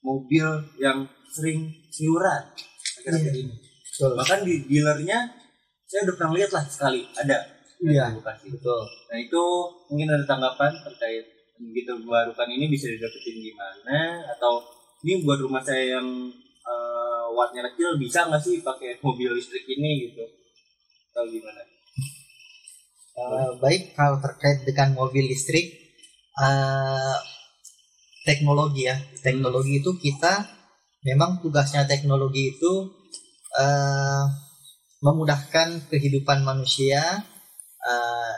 [0.03, 0.45] mobil
[0.77, 2.43] yang sering siuran
[3.03, 3.41] akhir-akhir Iya.
[3.43, 5.19] ini betul bahkan di dealernya
[5.87, 7.37] saya udah pernah lihat lah sekali ada
[7.77, 8.09] Iya.
[8.17, 8.49] Bekasi.
[8.49, 9.43] betul Nah itu
[9.87, 11.25] mungkin ada tanggapan terkait
[11.57, 14.61] energi terbarukan ini bisa didapetin di mana atau
[15.05, 16.07] ini buat rumah saya yang
[16.65, 20.25] eh, wattnya kecil bisa nggak sih pakai mobil listrik ini gitu
[21.13, 21.61] atau gimana?
[23.17, 25.73] Eh, baik kalau terkait dengan mobil listrik
[26.37, 27.17] eh,
[28.21, 28.93] teknologi ya.
[29.25, 30.45] Teknologi itu kita
[31.01, 32.73] memang tugasnya teknologi itu
[33.57, 34.25] eh,
[35.01, 37.01] memudahkan kehidupan manusia
[37.81, 38.35] eh,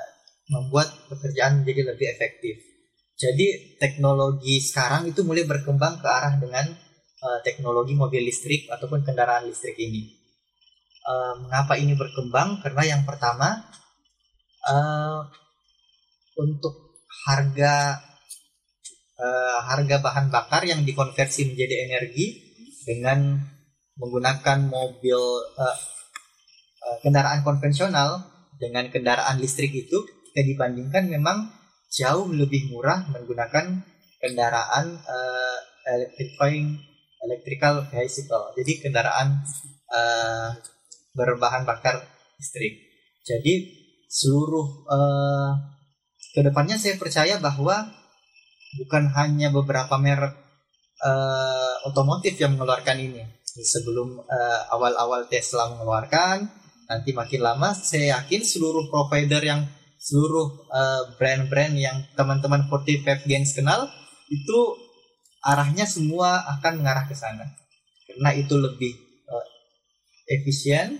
[0.47, 2.55] membuat pekerjaan menjadi lebih efektif.
[3.19, 6.71] Jadi teknologi sekarang itu mulai berkembang ke arah dengan
[7.19, 10.07] eh, teknologi mobil listrik ataupun kendaraan listrik ini.
[11.03, 12.63] Eh, mengapa ini berkembang?
[12.63, 13.67] Karena yang pertama
[14.67, 15.19] eh,
[16.39, 17.99] untuk harga
[19.19, 22.25] eh, harga bahan bakar yang dikonversi menjadi energi
[22.83, 23.39] dengan
[23.99, 25.19] menggunakan mobil
[25.59, 25.77] eh,
[27.03, 28.23] kendaraan konvensional
[28.59, 29.97] dengan kendaraan listrik itu
[30.31, 31.51] jika dibandingkan memang
[31.89, 33.83] jauh lebih murah menggunakan
[34.19, 35.57] kendaraan eh,
[35.89, 36.79] electrifying
[37.19, 39.43] electrical vehicle jadi kendaraan
[39.91, 40.49] eh,
[41.19, 41.99] berbahan bakar
[42.39, 42.79] listrik.
[43.27, 43.78] Jadi
[44.09, 45.51] seluruh eh,
[46.33, 47.93] ke depannya saya percaya bahwa
[48.81, 50.33] bukan hanya beberapa merek
[51.05, 53.21] eh, otomotif yang mengeluarkan ini.
[53.45, 56.57] Sebelum eh, awal-awal Tesla mengeluarkan
[56.89, 59.61] nanti makin lama saya yakin seluruh provider yang
[60.01, 63.85] seluruh eh, brand-brand yang teman-teman 45 Gangs kenal
[64.33, 64.59] itu
[65.45, 67.45] arahnya semua akan mengarah ke sana.
[68.09, 68.93] Karena itu lebih
[69.29, 69.47] eh,
[70.33, 70.97] efisien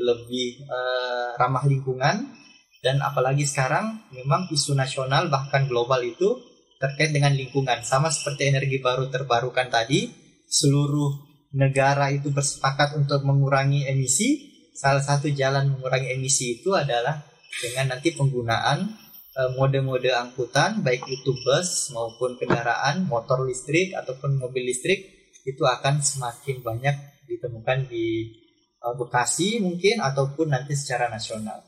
[0.00, 2.39] lebih eh, ramah lingkungan
[2.80, 6.40] dan apalagi sekarang memang isu nasional bahkan global itu
[6.80, 7.84] terkait dengan lingkungan.
[7.84, 10.08] Sama seperti energi baru terbarukan tadi
[10.48, 14.48] seluruh negara itu bersepakat untuk mengurangi emisi.
[14.72, 17.20] Salah satu jalan mengurangi emisi itu adalah
[17.60, 18.96] dengan nanti penggunaan
[19.36, 26.00] eh, mode-mode angkutan baik itu bus maupun kendaraan motor listrik ataupun mobil listrik itu akan
[26.00, 26.96] semakin banyak
[27.28, 28.32] ditemukan di
[28.80, 31.60] eh, Bekasi mungkin ataupun nanti secara nasional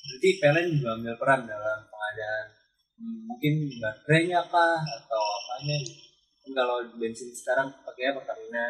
[0.00, 2.46] Berarti PLN juga ambil peran dalam pengadaan
[2.98, 5.76] hmm, mungkin baterainya apa atau apanya.
[6.40, 8.66] Kan kalau bensin sekarang pakainya Pertamina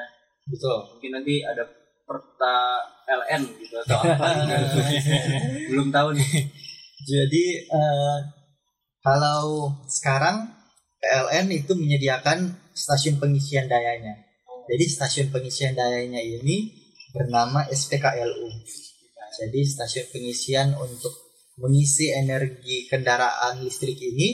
[0.51, 1.63] betul mungkin nanti ada
[2.03, 4.79] perta LN gitu atau apa gitu.
[5.71, 6.51] belum tahu nih
[7.07, 8.19] Jadi eh,
[9.01, 10.51] kalau sekarang
[11.01, 14.21] PLN itu menyediakan stasiun pengisian dayanya.
[14.69, 16.69] Jadi stasiun pengisian dayanya ini
[17.17, 18.53] bernama SPKLU.
[19.31, 21.15] Jadi stasiun pengisian untuk
[21.61, 24.29] mengisi energi kendaraan listrik ini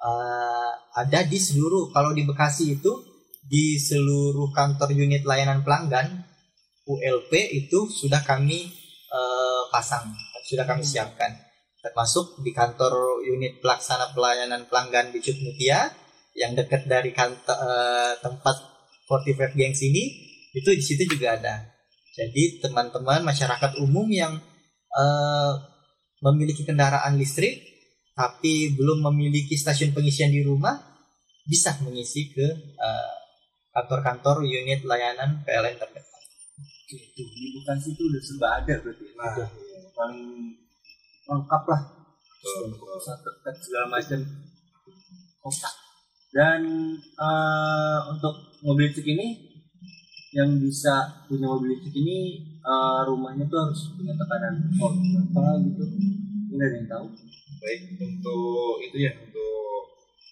[0.00, 2.92] eh, ada di seluruh kalau di Bekasi itu
[3.40, 6.24] di seluruh kantor unit layanan pelanggan
[6.86, 8.70] ULP itu sudah kami
[9.10, 10.10] eh, pasang,
[10.46, 11.50] sudah kami siapkan
[11.80, 15.88] termasuk di kantor unit pelaksana pelayanan pelanggan di Cut Mutia
[16.36, 18.56] yang dekat dari kantor eh, tempat
[19.08, 20.04] 45 Gangs ini
[20.54, 21.69] itu di situ juga ada.
[22.10, 24.34] Jadi teman-teman masyarakat umum yang
[24.94, 25.52] eh,
[26.20, 27.70] memiliki kendaraan listrik
[28.12, 30.76] tapi belum memiliki stasiun pengisian di rumah
[31.46, 32.46] bisa mengisi ke
[32.76, 33.14] eh,
[33.70, 36.22] kantor-kantor unit layanan PLN terdekat.
[36.90, 39.04] Oke, tuh, di Bekasi itu udah serba ada berarti.
[39.06, 39.14] Ya.
[39.14, 39.50] Nah,
[39.94, 40.22] paling
[41.30, 41.82] lengkap lah.
[42.42, 44.20] Pusat dekat segala macam.
[45.40, 45.70] Kota
[46.30, 46.62] dan
[47.02, 49.49] eh, untuk mobil listrik ini
[50.30, 52.18] yang bisa punya mobil listrik ini
[52.62, 55.84] eh, rumahnya tuh harus punya tekanan volt berapa gitu.
[56.50, 57.06] Ini ada yang tahu?
[57.60, 59.60] Baik untuk itu ya untuk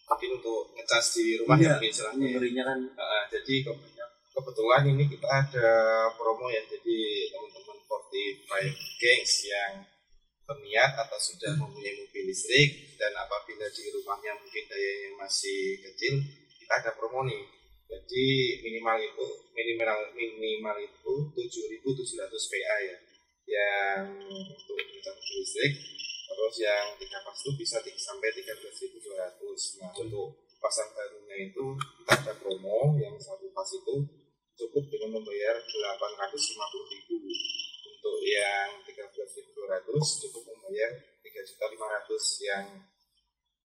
[0.08, 2.26] mungkin untuk ngecas di rumah Iya, ya mungkin istilahnya.
[2.32, 2.62] ya.
[2.64, 2.78] kan.
[2.96, 3.80] Nah, jadi ke-
[4.32, 5.68] kebetulan ini kita ada
[6.14, 8.70] promo ya jadi teman-teman 45
[9.02, 9.72] Gangs yang
[10.48, 16.24] berniat atau sudah mempunyai mobil listrik dan apabila di rumahnya mungkin dayanya masih kecil
[16.56, 17.42] kita ada promo nih
[17.88, 18.26] jadi
[18.60, 22.96] minimal itu minimal minimal itu 7.700 PA ya.
[23.48, 24.78] Yang untuk
[25.28, 25.72] mobil listrik
[26.28, 31.64] terus yang 3 pas itu bisa di- sampai 13.200 nah untuk pasang barunya itu
[32.04, 33.96] kita ada promo yang satu pas itu
[34.58, 40.90] cukup dengan membayar 850.000 untuk yang 13.200 cukup membayar
[41.24, 42.66] 3.500 yang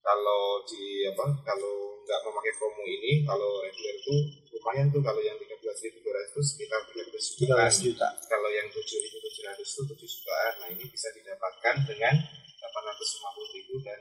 [0.04, 4.14] kalau di apa kalau nggak memakai promo ini kalau reguler itu
[4.52, 7.08] lumayan tuh kalau yang 13.200 itu sekitar 13
[7.40, 8.08] jutaan 13 juta.
[8.28, 14.00] kalau yang 7.700 itu 7 jutaan nah ini bisa didapatkan dengan 850.000 dan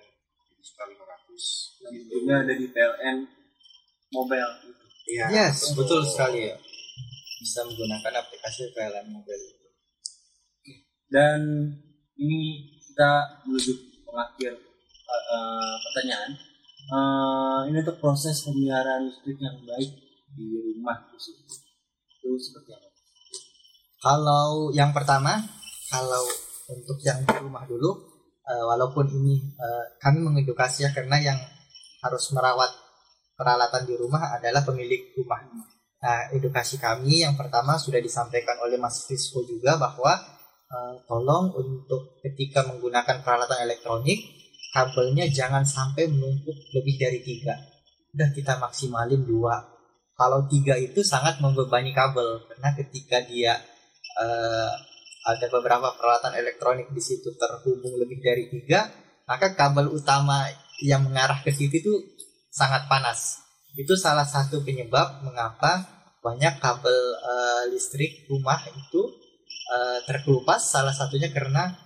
[0.59, 2.11] 7.500 gitu.
[2.11, 3.17] tentunya ada di PLN
[4.13, 4.83] mobile gitu.
[5.03, 6.55] Iya, Yes, betul sekali ya.
[7.43, 9.67] Bisa menggunakan aplikasi PLN Mobile itu.
[11.11, 11.41] dan
[12.15, 13.73] ini kita menuju
[14.07, 14.72] pengakhir
[15.13, 16.31] eh, pertanyaan.
[16.83, 19.91] Eh, ini untuk proses pemeliharaan listrik yang baik
[20.33, 22.87] di rumah itu seperti apa?
[24.03, 25.39] Kalau yang pertama,
[25.87, 26.23] kalau
[26.67, 27.91] untuk yang di rumah dulu,
[28.43, 31.39] eh, walaupun ini eh, kami mengedukasi ya karena yang
[32.03, 32.71] harus merawat
[33.39, 35.39] peralatan di rumah adalah pemilik rumah.
[36.03, 40.19] Nah, edukasi kami yang pertama sudah disampaikan oleh Mas Fisco juga bahwa
[40.67, 44.19] eh, tolong untuk ketika menggunakan peralatan elektronik,
[44.73, 47.53] kabelnya jangan sampai menumpuk lebih dari tiga.
[48.09, 49.61] Udah kita maksimalin dua.
[50.17, 53.53] Kalau tiga itu sangat membebani kabel karena ketika dia
[54.17, 54.73] eh,
[55.23, 58.89] ada beberapa peralatan elektronik di situ terhubung lebih dari tiga,
[59.29, 60.49] maka kabel utama
[60.83, 61.93] yang mengarah ke situ itu
[62.49, 63.41] sangat panas.
[63.73, 65.85] Itu salah satu penyebab mengapa
[66.21, 69.01] banyak kabel eh, listrik rumah itu
[69.69, 70.61] eh, terkelupas.
[70.61, 71.82] Salah satunya karena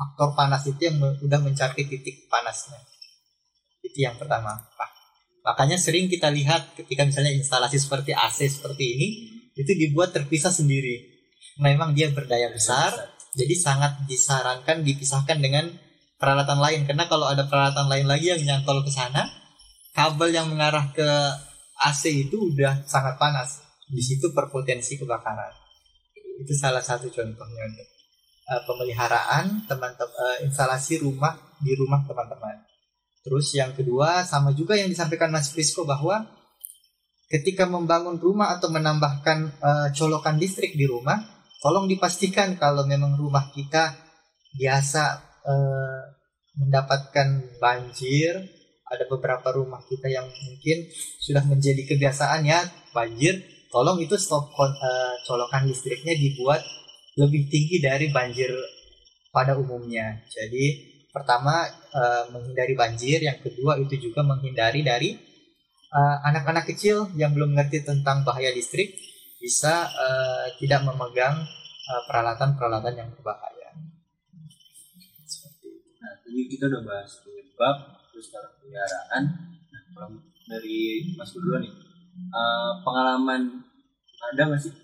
[0.00, 2.80] faktor panas itu yang udah mencapai titik panasnya.
[3.84, 4.56] Itu yang pertama.
[4.56, 4.90] Pak.
[5.44, 9.08] Makanya sering kita lihat ketika misalnya instalasi seperti AC seperti ini
[9.52, 11.20] itu dibuat terpisah sendiri.
[11.60, 12.96] Memang dia berdaya besar,
[13.36, 15.68] jadi sangat disarankan dipisahkan dengan
[16.16, 19.28] peralatan lain karena kalau ada peralatan lain lagi yang nyantol ke sana,
[19.92, 21.08] kabel yang mengarah ke
[21.84, 23.60] AC itu udah sangat panas.
[23.90, 25.52] Di situ berpotensi kebakaran.
[26.40, 27.99] Itu salah satu contohnya untuk
[28.50, 32.66] eh, pemeliharaan teman-teman instalasi rumah di rumah teman-teman.
[33.20, 36.24] Terus yang kedua sama juga yang disampaikan Mas Frisco bahwa
[37.30, 41.20] ketika membangun rumah atau menambahkan eh, colokan listrik di rumah,
[41.62, 43.94] tolong dipastikan kalau memang rumah kita
[44.58, 45.04] biasa
[45.46, 46.00] eh,
[46.58, 48.34] mendapatkan banjir,
[48.90, 50.90] ada beberapa rumah kita yang mungkin
[51.22, 52.58] sudah menjadi kebiasaan ya
[52.90, 53.38] banjir,
[53.70, 56.58] tolong itu stop eh, colokan listriknya dibuat
[57.18, 58.50] lebih tinggi dari banjir
[59.34, 60.22] pada umumnya.
[60.30, 65.10] Jadi pertama eh, menghindari banjir, yang kedua itu juga menghindari dari
[65.90, 68.94] eh, anak-anak kecil yang belum mengerti tentang bahaya listrik
[69.40, 71.42] bisa eh, tidak memegang
[71.88, 73.74] eh, peralatan-peralatan yang berbahaya.
[75.26, 75.90] Seperti itu.
[75.98, 77.76] Nah, tadi kita udah bahas penyebab,
[78.12, 79.22] terus cara pemeliharaan.
[79.70, 80.10] Nah, kalau
[80.46, 81.74] dari Mas dulu nih,
[82.30, 83.42] eh, pengalaman
[84.20, 84.74] ada nggak sih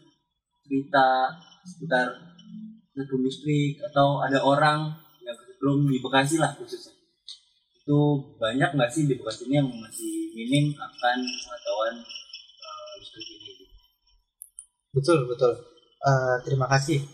[0.67, 1.31] cerita
[1.67, 2.07] seputar
[2.95, 6.95] setrum listrik atau ada orang yang kesetrum di Bekasi lah khususnya
[7.77, 7.99] itu
[8.39, 11.97] banyak nggak sih di Bekasi ini yang masih minim akan pengetahuan
[12.63, 13.67] uh, listrik ini
[14.97, 15.53] Betul, betul.
[16.01, 17.05] Eh, terima kasih.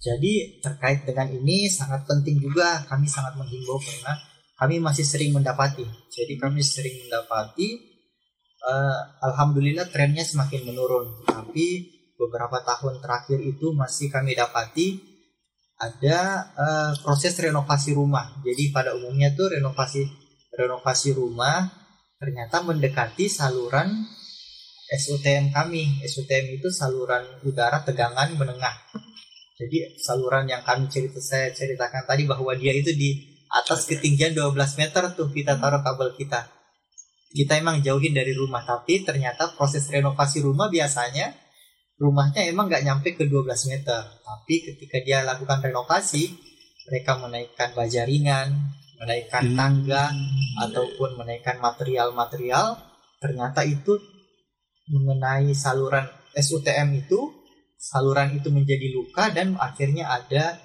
[0.00, 4.16] Jadi terkait dengan ini sangat penting juga kami sangat menghimbau karena
[4.56, 5.84] kami masih sering mendapati.
[6.08, 7.76] Jadi kami sering mendapati
[8.64, 11.28] eh, alhamdulillah trennya semakin menurun.
[11.28, 15.00] Tapi beberapa tahun terakhir itu masih kami dapati
[15.80, 18.36] ada eh, proses renovasi rumah.
[18.44, 20.04] Jadi pada umumnya tuh renovasi
[20.52, 21.72] renovasi rumah
[22.20, 24.04] ternyata mendekati saluran
[24.92, 26.04] SUTM kami.
[26.04, 28.76] SUTM itu saluran udara tegangan menengah.
[29.56, 33.16] Jadi saluran yang kami cerita saya ceritakan tadi bahwa dia itu di
[33.48, 36.44] atas ketinggian 12 meter tuh kita taruh kabel kita.
[37.30, 41.39] Kita emang jauhin dari rumah tapi ternyata proses renovasi rumah biasanya
[42.00, 44.02] rumahnya emang nggak nyampe ke 12 meter.
[44.24, 46.32] Tapi ketika dia lakukan renovasi
[46.88, 50.08] mereka menaikkan baja ringan, menaikkan tangga
[50.64, 52.76] ataupun menaikkan material-material
[53.20, 54.00] ternyata itu
[54.88, 57.20] mengenai saluran SUTM itu
[57.76, 60.56] saluran itu menjadi luka dan akhirnya ada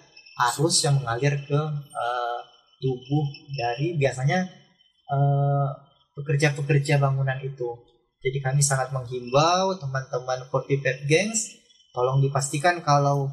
[0.52, 1.60] arus yang mengalir ke
[1.96, 2.40] eh,
[2.84, 4.40] tubuh dari biasanya
[5.12, 5.68] eh,
[6.16, 7.95] pekerja-pekerja bangunan itu.
[8.26, 11.62] Jadi kami sangat menghimbau teman-teman 45 Gangs
[11.94, 13.30] tolong dipastikan kalau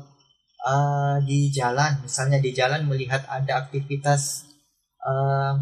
[0.60, 4.44] eh, di jalan misalnya di jalan melihat ada aktivitas
[5.00, 5.54] eh,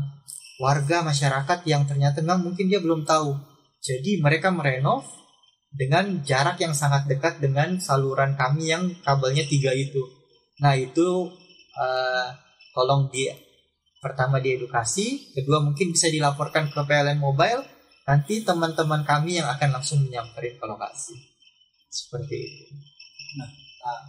[0.59, 3.39] warga masyarakat yang ternyata memang mungkin dia belum tahu.
[3.79, 5.07] Jadi mereka merenov
[5.71, 10.03] dengan jarak yang sangat dekat dengan saluran kami yang kabelnya tiga itu.
[10.59, 11.31] Nah itu
[11.79, 12.29] eh,
[12.75, 13.31] tolong di
[14.03, 17.63] pertama diedukasi, kedua mungkin bisa dilaporkan ke PLN Mobile,
[18.07, 21.17] nanti teman-teman kami yang akan langsung menyamperin ke lokasi.
[21.91, 22.65] Seperti itu.
[23.39, 23.51] Nah,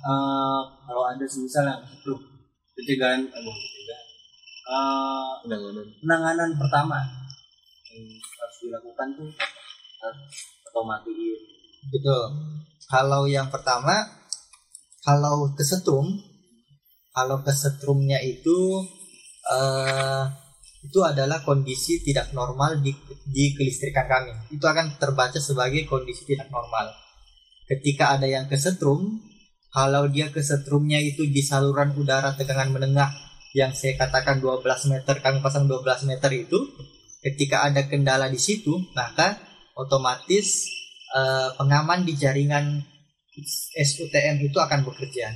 [0.05, 2.13] uh, kalau ada semisal yang itu
[2.77, 4.07] pencegahan, aduh, pencegahan,
[4.69, 5.31] uh,
[6.01, 7.01] penanganan pertama
[7.91, 9.29] yang harus dilakukan tuh
[10.01, 10.33] harus
[10.71, 11.39] atau matiin.
[11.91, 12.23] Betul.
[12.87, 14.07] Kalau yang pertama,
[15.03, 16.07] kalau kesetrum,
[17.11, 18.83] kalau kesetrumnya itu
[19.51, 20.23] eh,
[20.81, 22.89] itu adalah kondisi tidak normal di,
[23.29, 24.33] di kelistrikan kami.
[24.49, 26.89] Itu akan terbaca sebagai kondisi tidak normal.
[27.69, 29.21] Ketika ada yang kesetrum,
[29.71, 33.13] kalau dia kesetrumnya itu di saluran udara tegangan menengah
[33.53, 36.59] yang saya katakan 12 meter, kami pasang 12 meter itu,
[37.21, 39.37] ketika ada kendala di situ, maka
[39.77, 40.67] otomatis
[41.13, 42.83] eh, pengaman di jaringan
[43.77, 45.31] SUTM itu akan bekerja.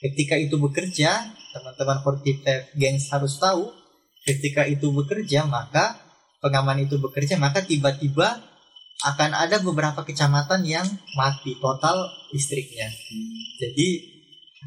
[0.00, 3.79] Ketika itu bekerja, teman-teman Fortified Gangs harus tahu,
[4.24, 5.98] ketika itu bekerja, maka
[6.40, 8.40] pengaman itu bekerja, maka tiba-tiba
[9.00, 10.84] akan ada beberapa kecamatan yang
[11.16, 12.04] mati total
[12.36, 12.88] listriknya.
[13.56, 13.88] Jadi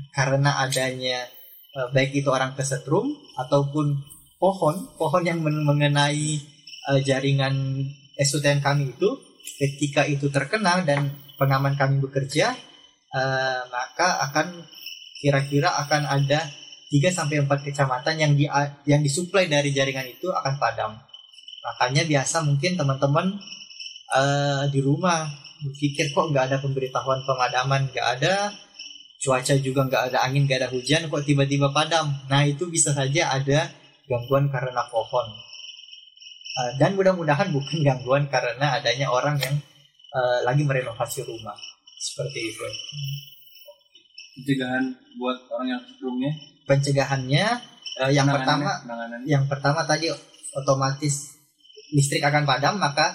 [0.10, 1.30] karena adanya
[1.78, 3.94] eh, baik itu orang kesetrum ataupun
[4.42, 6.42] pohon, pohon yang men- mengenai
[6.90, 7.86] eh, jaringan
[8.18, 9.10] SUTM kami itu
[9.62, 12.58] ketika itu terkena dan pengaman kami bekerja
[13.14, 14.66] eh, maka akan
[15.22, 16.42] kira-kira akan ada
[16.94, 18.46] 3 sampai 4 kecamatan yang di
[18.86, 20.94] yang disuplai dari jaringan itu akan padam.
[21.66, 23.34] Makanya biasa mungkin teman-teman
[24.14, 25.26] eh, di rumah
[25.66, 28.54] berpikir kok nggak ada pemberitahuan pemadaman, nggak ada
[29.18, 32.14] cuaca juga nggak ada angin, nggak ada hujan, kok tiba-tiba padam.
[32.30, 33.74] Nah itu bisa saja ada
[34.06, 35.28] gangguan karena pohon.
[36.54, 39.56] Eh, dan mudah-mudahan bukan gangguan karena adanya orang yang
[40.14, 41.58] eh, lagi merenovasi rumah
[41.98, 42.68] seperti itu.
[44.34, 44.84] Pencegahan
[45.18, 46.32] buat orang yang sebelumnya.
[46.66, 47.46] Pencegahannya
[48.02, 48.72] eh, yang pertama
[49.30, 50.10] yang pertama tadi
[50.54, 51.38] otomatis
[51.94, 53.14] listrik akan padam maka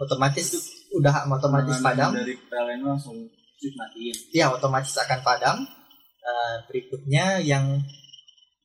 [0.00, 0.56] otomatis
[0.96, 3.28] udah otomatis padam dari PLN langsung
[3.64, 4.16] matiin.
[4.32, 5.56] ya otomatis akan padam
[6.24, 7.84] Eh, berikutnya yang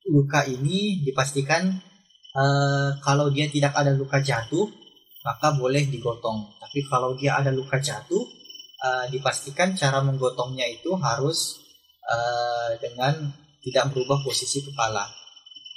[0.08, 1.68] luka ini dipastikan
[2.32, 4.64] eh, kalau dia tidak ada luka jatuh
[5.28, 8.24] maka boleh digotong tapi kalau dia ada luka jatuh
[8.80, 11.60] eh, dipastikan cara menggotongnya itu harus
[12.10, 13.14] eh, dengan
[13.62, 15.06] tidak merubah posisi kepala.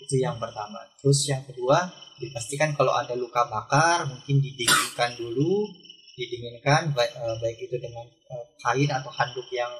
[0.00, 0.82] Itu yang pertama.
[0.98, 1.86] Terus yang kedua
[2.18, 5.66] dipastikan kalau ada luka bakar mungkin didinginkan dulu
[6.14, 9.72] didinginkan baik, eh, baik itu dengan eh, kain atau handuk yang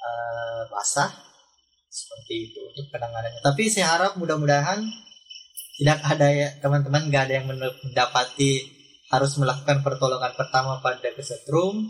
[0.00, 1.10] eh, basah
[1.88, 3.40] seperti itu untuk penanganannya.
[3.40, 4.84] Tapi saya harap mudah-mudahan
[5.76, 8.64] tidak ada ya teman-teman nggak ada yang men- mendapati
[9.06, 11.88] harus melakukan pertolongan pertama pada kesetrum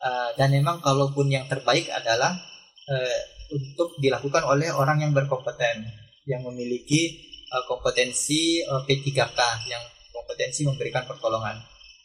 [0.00, 2.32] Eh, dan memang kalaupun yang terbaik adalah
[2.90, 3.20] eh,
[3.54, 5.86] untuk dilakukan oleh orang yang berkompeten
[6.26, 11.58] yang memiliki eh, kompetensi eh, P3K yang kompetensi memberikan pertolongan.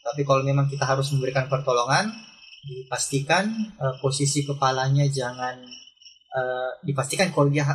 [0.06, 2.06] Tapi kalau memang kita harus memberikan pertolongan,
[2.66, 5.62] dipastikan eh, posisi kepalanya jangan
[6.34, 7.66] eh, dipastikan kalau dia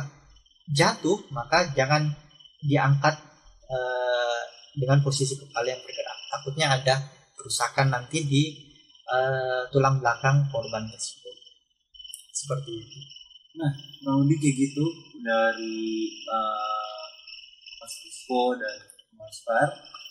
[0.68, 2.12] jatuh maka jangan
[2.60, 3.16] diangkat
[3.68, 4.42] eh,
[4.76, 6.18] dengan posisi kepala yang bergerak.
[6.32, 6.94] Takutnya ada
[7.36, 8.42] kerusakan nanti di
[9.08, 11.21] eh, tulang belakang korban tersebut.
[12.42, 12.98] Seperti itu.
[14.02, 14.86] kurang lebih kayak gitu
[15.22, 17.06] dari uh,
[17.78, 18.76] Mas Rizko dan
[19.14, 19.68] Mas Far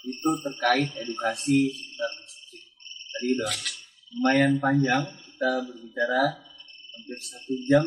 [0.08, 2.64] itu terkait edukasi seputar listrik.
[3.12, 3.54] Tadi udah
[4.16, 6.40] lumayan panjang kita berbicara
[6.96, 7.84] hampir satu jam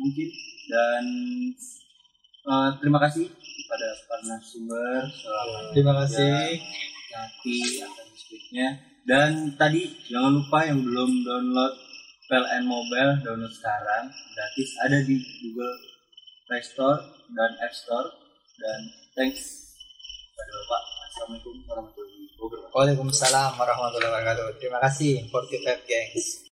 [0.00, 0.28] mungkin
[0.72, 1.04] dan
[2.48, 6.32] uh, terima kasih kepada para narasumber selamat Terima kasih.
[7.12, 8.68] hati akan listriknya
[9.04, 11.91] dan tadi jangan lupa yang belum download
[12.32, 15.76] PLN Mobile download sekarang gratis ada di Google
[16.48, 16.96] Play Store
[17.28, 18.08] dan App Store
[18.56, 19.76] dan thanks
[20.32, 24.48] pada Bapak Assalamualaikum warahmatullahi wabarakatuh Waalaikumsalam warahmatullahi wabarakatuh.
[24.56, 26.51] Terima kasih 45 Gangs.